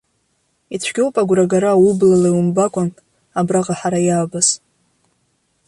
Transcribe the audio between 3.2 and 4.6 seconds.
абраҟа ҳара иаабаз.